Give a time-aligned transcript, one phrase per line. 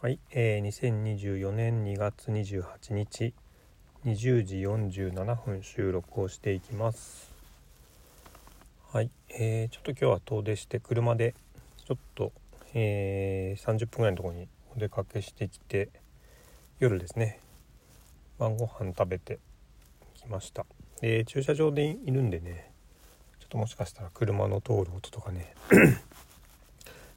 [0.00, 3.34] はい、えー、2024年2月28日
[4.04, 7.32] 20時47分収録をしていきます。
[8.92, 11.34] はい、えー、ちょっと今日は遠出して車で
[11.84, 12.30] ちょっと、
[12.74, 15.88] えー、30分ぐらいのところにお出かけしてきて
[16.78, 17.40] 夜ですね。
[18.38, 19.40] 晩ご飯食べて
[20.14, 20.64] きました。
[21.00, 22.70] で駐車場でいるんでね
[23.40, 25.88] ちょっともしかしたら車の通る音とかね ちょっ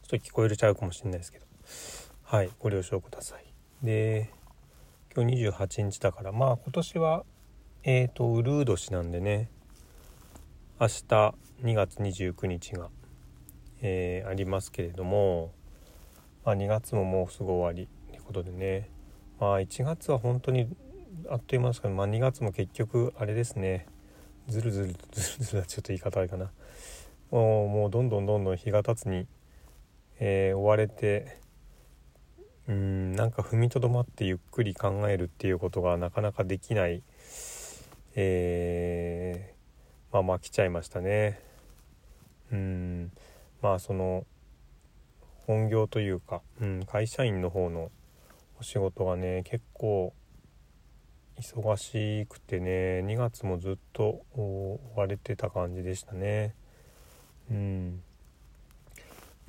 [0.10, 1.46] と聞こえるちゃうかもしれないですけど。
[2.32, 3.44] はいご了承ください。
[3.84, 4.32] で
[5.14, 7.26] 今日28日だからまあ今年は
[7.84, 9.50] えーとウルー年なんでね
[10.80, 10.94] 明日
[11.62, 12.88] 2月29日が、
[13.82, 15.52] えー、ありますけれども、
[16.46, 18.90] まあ、2月ももうすぐ終わりということでね
[19.38, 20.70] まあ1月は本当に
[21.30, 23.88] あっという間ですけど、まあ、2月も結局あれですね。
[24.48, 26.50] ずるずるとずるずるはちょっと言い方あれかな。
[27.30, 29.28] もうもうどんどんどんどん日が経つに、
[30.22, 31.41] えー、追われて
[32.68, 37.04] うんなんか踏みとどまってゆっくり考えるっていうことがなかなかできない
[38.16, 41.40] えー、まあまあ来ちゃいましたね。
[42.52, 43.12] うん
[43.62, 44.26] まあその
[45.48, 47.90] 本業というか、うん、会社員の方の
[48.60, 50.14] お仕事がね結構
[51.40, 56.54] 忙しくてね2月もずっと追われてた感じでしたね。
[57.50, 58.04] うん。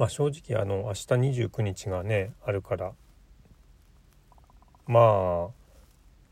[0.02, 2.90] まあ正直あの明日29日がねあるから。
[4.88, 5.48] まあ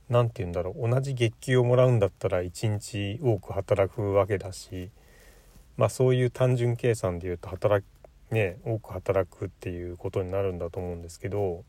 [0.09, 0.91] 何て言うんだろう。
[0.91, 4.91] 同じ月給をもらうんだったら1日多く働くわけだし。
[5.77, 7.87] まあそういう単純計算で言うと働
[8.33, 11.62] ね多く働くっていうことになるんだと思うんですけど。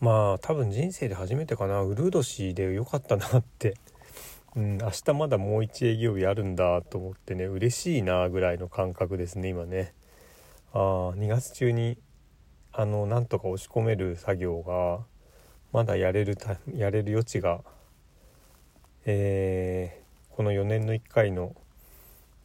[0.00, 1.82] まあ多分人生で初めてかな。
[1.82, 3.76] ウルー年でよかったなって
[4.56, 9.92] うん、明日まだもう1営業日あるんだと思ってね嬉しいなぐらいの感覚ですね今ね。
[10.72, 11.98] あ2月中に
[12.72, 15.00] あのなんとか押し込める作業が
[15.72, 16.38] まだやれる
[16.74, 17.60] やれる余地が、
[19.04, 21.54] えー、この4年の1回の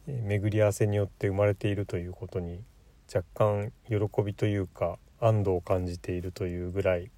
[0.06, 2.62] 巡り合わせによって生まれているということに
[3.14, 7.10] 若干喜びというか安堵を感じているというぐらい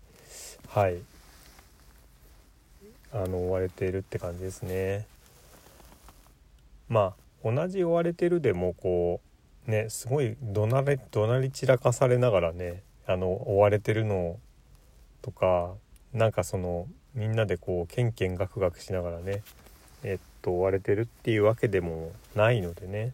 [0.68, 0.98] はい。
[3.14, 5.06] あの追われているって感じですね。
[6.88, 7.14] ま
[7.44, 9.20] あ同じ追われてるでもこ
[9.66, 14.38] うねすごい怒鳴れ怒鳴り散らかされながらねあの追われてるの
[15.22, 15.72] とか
[16.12, 19.42] なんかそのみんなでこうケンケンガクガクしながらね
[20.02, 23.12] えっと追われてるっていうわけでもないのでね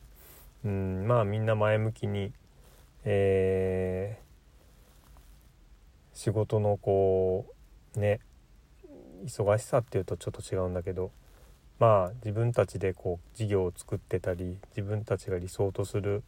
[0.64, 2.32] うんまあみんな前向きに
[3.04, 7.46] えー、仕事のこ
[7.96, 8.20] うね
[9.24, 11.10] 忙しさっていうとちょっと違うんだけど
[11.78, 16.22] まあ自分たちでこう事業を作ってたり自分たちが理想とする、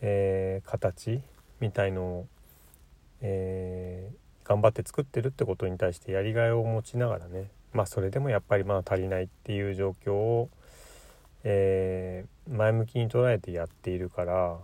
[0.00, 1.20] えー、形
[1.60, 2.26] みたいのを
[3.22, 10.48] えー、頑張って作ってるってことに対してやりがいを持ちながらねまあそれでもやっぱりまだ足りないっていう状況を、
[11.44, 14.56] えー、前向きに捉えてやっているから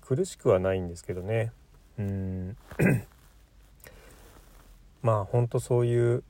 [0.00, 1.52] 苦しくはないんですけどね。
[1.98, 2.56] うん。
[5.02, 6.24] まあほんとそういう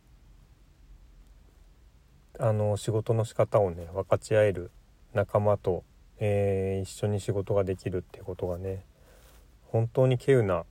[2.42, 4.70] あの仕事の仕方をね分かち合える
[5.12, 5.84] 仲間と、
[6.18, 8.82] えー、一緒に仕事ができるってことがね
[9.66, 10.64] 本当に稀有な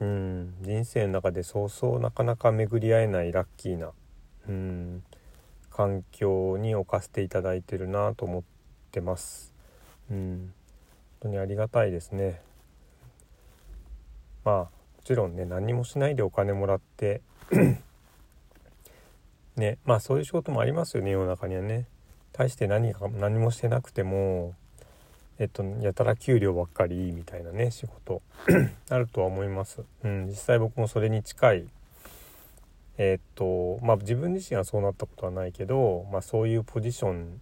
[0.00, 3.90] うん人生の中でそうそうなかなか巡り合えないラッキーな
[4.48, 5.02] うん
[5.70, 8.42] 環境に置かせていただいてるなと思っ
[8.92, 9.52] てます。
[10.10, 10.54] うん
[11.20, 12.40] 本当にありがたいですね。
[14.42, 14.70] まあも
[15.04, 17.20] ちろんね何もしないでお金もらって
[19.56, 21.86] ねまあそういう仕事もありますよね世の中にはね。
[22.32, 24.54] 大して何か何もしてなくても
[25.38, 28.22] えっと、やたら給料ばっかりみたいなね仕事。
[28.88, 31.68] あるとは思います、うん、実際僕もそれに近い。
[32.98, 37.40] えっとまあ自分自身はそうなったことはないけど、まあ、そういうポジション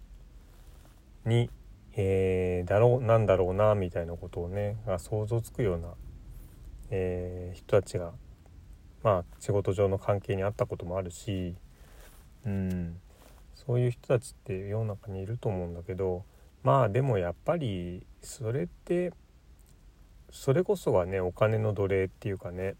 [1.25, 1.49] に、
[1.95, 5.87] えー、だろうなんだろうなみたいなことをねが想像つくような、
[6.89, 8.11] えー、人たちが
[9.01, 11.55] まあ仕事上の関係にあったこともあるし、
[12.45, 12.97] うん、
[13.53, 16.23] そういう人たちって世の中にいると思うんだけど
[16.63, 19.11] まあでもやっぱりそれって
[20.31, 22.75] それこそがねお金の奴隷っていうかね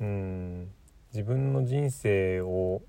[0.00, 0.68] うん。
[1.12, 2.82] 自分の人生を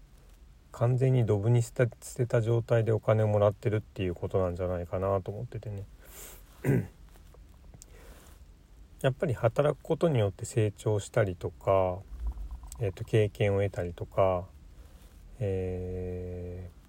[0.72, 5.86] 完全にドブに捨てた状態でお金をもらってるっていうことなんじゃないかなと思っててね。
[9.01, 12.00] やっぱり働くことによって成長したりとか、
[12.81, 14.46] えー、と経験を得たりとか、
[15.39, 16.80] えー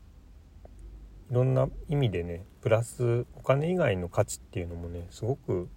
[1.31, 5.69] いろんな意味でねプラスお金以外の価値っていうのもねすごく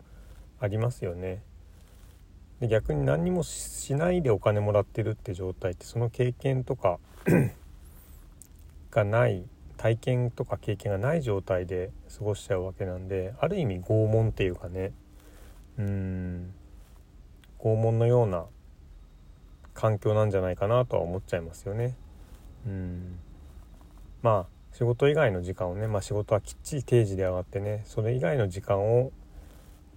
[0.59, 1.43] ありますよね。
[2.59, 6.97] で逆に何にもしないでお金もらってるって状態ってその経験とか
[8.89, 9.43] がない
[9.77, 14.91] 体験とか経験がない状態で過ごしちゃうわけなんである意味拷問っていうかね
[15.77, 16.53] うん
[17.59, 18.45] 拷問のような
[19.73, 21.95] 環境なんじゃないかなとは思っちゃいますよね。
[22.65, 23.19] うん。
[24.21, 29.11] まあ仕事以外の時間をね、まあ、仕事はきっちり定時で上がってねそれ以外の時間を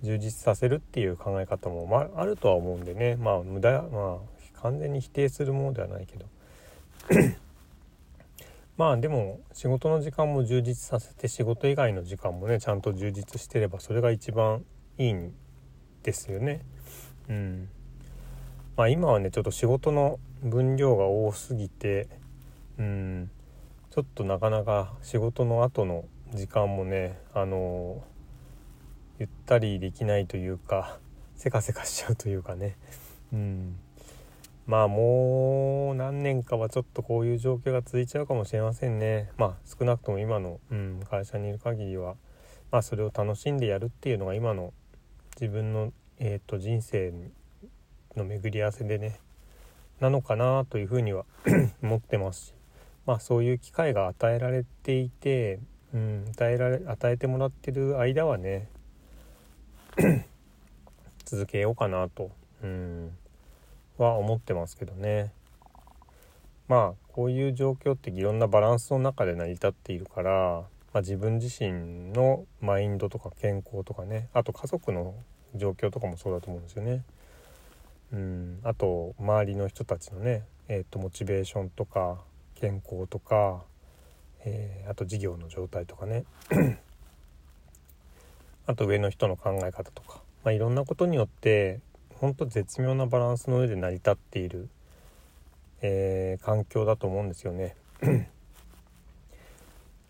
[0.02, 6.26] 充実させるっていう考え方も、まあ、あるとは思うんでねまあ無駄まあ完全に否定するものではないけど。
[8.76, 14.66] まあでも仕事の時間も充実させて仕事以外の時間もねちゃんと充実してればそれが一番
[14.98, 15.34] いいん
[16.02, 16.60] ですよね。
[17.30, 17.68] うん。
[18.76, 22.08] まあ、今はねちょっと仕事の分量が多すぎて
[22.78, 23.30] うん。
[23.90, 28.02] ちょっとなかなか仕事の後の時間もねあの
[29.18, 30.98] ゆったりできないというか
[31.34, 32.76] せかせかしちゃうというかね。
[33.32, 33.76] うん。
[34.66, 39.30] まあもう何年かはちょっとこういう状況が続いちゃうかもしれませんね。
[39.38, 42.16] まあ少なくとも今の、うん、会社にいる限りは。
[42.70, 44.72] まあそれを楽しんでやるっていうのが今の
[45.40, 47.12] 自分の、えーと、人生
[48.16, 49.20] の巡り合わせでね
[50.00, 51.24] なのかなというふうには
[51.82, 52.54] 思ってますし。
[53.06, 55.60] まあそういう機会が与えられていて、
[55.94, 58.68] うん、与えられ与えてもらってる間はね
[61.24, 62.30] 続けようかなと、
[62.62, 63.16] うん、
[63.96, 65.32] は思ってますけどね。
[66.68, 75.14] まあこういう状況っていろんなバランスの中で成り立っているから、まあ、自分自身のマインドとか健康とかねあと家族の
[75.54, 77.02] 状況とかもそうだと思うんですよね。
[78.12, 82.18] うん、あと周りの人たちのね、えーと、モチベーションとか
[82.56, 83.62] 健康とか、
[84.44, 86.24] えー、あと事業の状態とかね
[88.66, 91.80] あと上の人の考え方とか、まあ、いろんなことによって
[92.14, 94.68] 本当絶妙なバランスの上で成り立っている、
[95.82, 97.76] えー、環境だと思うんですよね。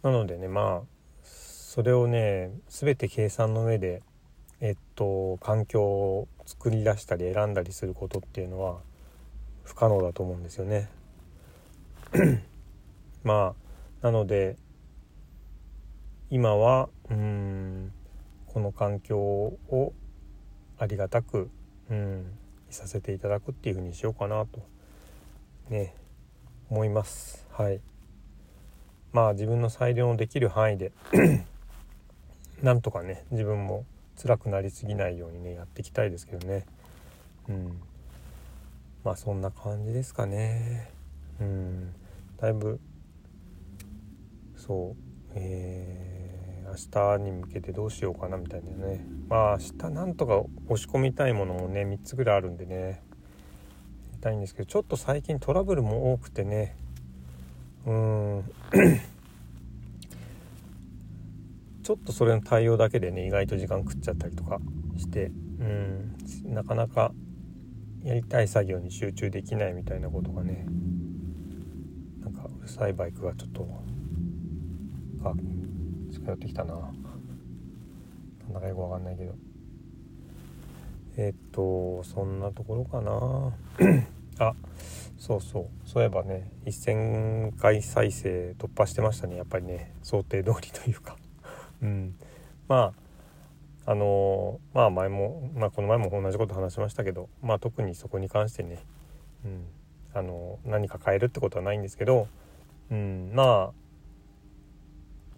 [0.03, 0.87] なのでねまあ
[1.25, 4.03] それをね全て計算の上で
[4.61, 8.79] えっと環境を作り出したり選んだりすることっていうのは
[9.65, 10.89] 不可能だと思うんですよね。
[13.25, 13.55] ま
[14.03, 14.57] あなので
[16.31, 17.93] 今はうん
[18.47, 19.93] この環境を
[20.79, 21.51] ありがたく
[21.91, 22.27] うん
[22.71, 24.61] いさせていただくっていう風にしようかなと
[25.71, 25.95] ね
[26.71, 27.47] 思います。
[27.53, 27.81] はい。
[29.13, 30.93] まあ自分の裁量のできる範囲で
[32.63, 33.85] なんとかね自分も
[34.21, 36.67] 辛くなりすぎないようにねやっていきたいですけどね。
[37.49, 37.81] うん。
[39.05, 40.96] まあそんな感じですかね。
[41.41, 41.93] うん。
[42.39, 42.81] だいぶ
[44.57, 46.07] そうえー
[46.67, 49.07] 明日に向けてどうしようかなみたいなね。
[49.29, 52.77] まあ明日なんとか押し込みたいものもね3つぐらいあるんでね。
[52.77, 52.99] や
[54.13, 56.77] りたいんですけどちょっと最近トラブルも多くてね。
[57.87, 58.45] うん。
[61.83, 64.59] ちょっとそれの対応だけでね意外と時間食っちゃったりとか
[64.97, 65.31] して
[65.61, 66.17] うん。
[66.53, 67.13] なかなか
[68.03, 70.67] やりたい作業に集中できないみたいなことがね
[72.67, 73.69] なんかうるさいバイクがちょっと
[75.23, 75.33] が
[76.13, 76.75] 近寄ってきたな。
[76.75, 79.35] なんだかよくわかんないけど。
[81.17, 83.53] えっとそんなところかな。
[84.45, 84.55] あ
[85.17, 85.89] そうそう。
[85.89, 89.37] そういえばね1000回再生突破してましたね。
[89.37, 91.17] やっぱりね想定通りというか。
[91.83, 92.17] うん。
[92.69, 92.93] ま
[93.87, 98.85] ああの、まあ前も、まあ、この前も同じこと話しましたけどまあ特にそこに関してね、
[99.45, 99.67] うん、
[100.13, 102.27] あの、何か変えるってことはないんですけど、
[102.91, 103.73] うん、まあ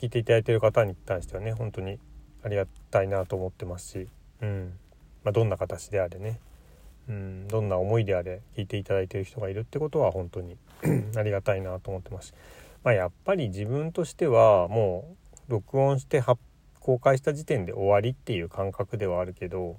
[0.00, 1.98] 聞いていただいてる方に対してはね本当に
[2.44, 4.08] ありがたいなと思ってますし、
[4.42, 4.78] うん。
[5.24, 6.40] まあ、どんな形であれね、
[7.08, 10.56] うん、どんな思いであれ聞いていただいている人がいるってことは本当に
[11.16, 12.34] ありがたいなと思ってますし、
[12.84, 15.16] まあ、やっぱり自分としてはも
[15.48, 16.22] う録音して
[16.80, 19.76] 公開した時点で終わりっていう感覚ではあるけど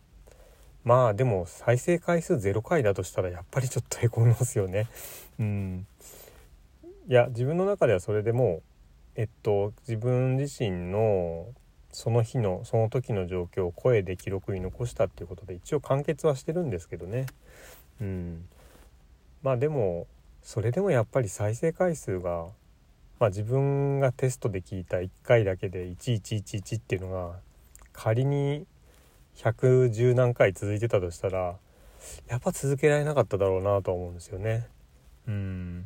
[0.83, 4.87] まあでも再生回数0回だとしたらやっぱりちょっとへこみますよね。
[5.39, 5.87] うん、
[7.09, 8.61] いや自分の中ではそれでも
[9.15, 11.47] えっと自分自身の
[11.91, 17.25] その日のその時の状況を声で記録に残したっていうことで一応完結はしてるんですけどね。
[17.99, 18.45] うん。
[19.41, 20.05] まあでも
[20.43, 22.45] それでもやっぱり再生回数が、
[23.19, 27.39] まあ、自分がテストで聞いた1回だけで1111っていうのが
[27.91, 28.67] 仮に
[29.35, 31.55] 110何回続いてたとしたら
[32.27, 34.67] やっぱ続けられなかっただろうなとは思うんですよね。
[35.27, 35.85] うん。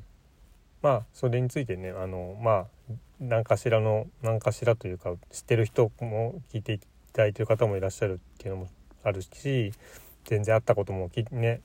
[0.83, 6.79] まあそれについてねあのまあ何かしらの何かしらというか知ってる人も聞いてい
[7.13, 8.69] ただいてる方もいらっしゃるっていうのも
[9.03, 9.71] あるし
[10.25, 11.61] 全然会ったこともね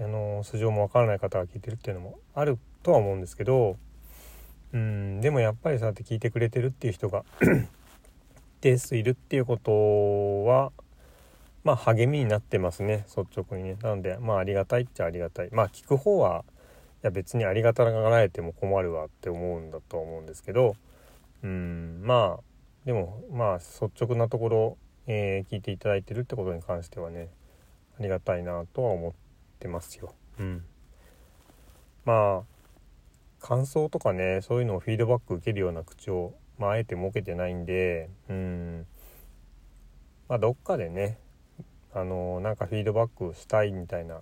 [0.00, 3.78] あの素性もわからない方が聞いてるっていうのもあるとは思うんですけど
[4.74, 7.24] うんでもやっぱりそうやって聞いてくれてるっていう人が
[8.60, 10.72] 定数いるっていうことは
[11.64, 13.76] まあ励みになってますね率直にね。
[13.82, 15.48] なのでまあありがたいっちゃありがたい。
[15.52, 16.44] まあ聞く方は
[17.02, 20.74] いや別にありがたがられても困るわって思うんだと思うんですけど
[21.42, 22.42] うんまあ
[22.84, 27.28] でもまあ率直なところ、えー、聞いていただいてるってことに関してはね
[27.98, 29.12] ありがたいなとは思っ
[29.58, 30.14] てますよ。
[30.38, 30.64] うん、
[32.04, 38.86] まあ感想とかねそういうのをフィードバック受けるような口を、まあ、あえて設けてないんでうん
[40.28, 41.18] まあどっかでね
[41.94, 44.20] あのなんかフィードバックしたいみたいな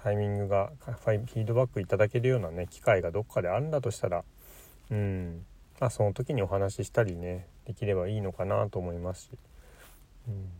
[0.00, 4.22] タイミングがフィードバックいただけるようなね機会がどっかであるんだとしたら
[4.90, 5.44] うん。
[5.80, 9.30] まあその時にお話ししたりねできればいいのかなと思いますし、
[10.28, 10.50] うん、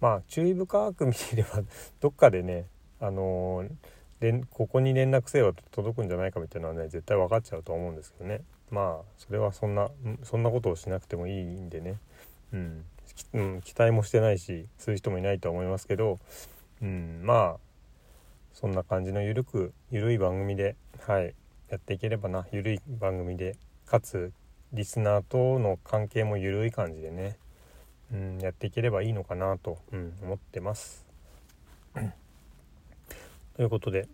[0.00, 1.62] まあ注意深く見ていれば
[2.00, 2.66] どっかでね
[3.00, 8.42] あのー、ここに連絡せよと届くんじゃないかみたいなのはね絶対分かっちゃうと思うんですけどね。
[8.70, 9.90] まあそれはそんな
[10.22, 11.98] そんなことをしなくてもいいんでね、
[12.52, 12.84] うん、
[13.32, 16.18] うん、期待もしてないしそういう人もいないとは思いますけど、
[16.82, 17.69] うん、まあ
[18.52, 21.34] そんな感じのゆるくゆるい番組ではい
[21.68, 24.32] やっていければなゆるい番組でかつ
[24.72, 27.36] リスナーとの関係もゆるい感じでね、
[28.12, 31.06] うん、やっていければいいのかなと、うん、思ってます。
[33.56, 34.08] ということで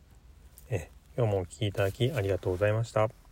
[0.71, 3.26] え今日もお聴きいただきありがとうございました。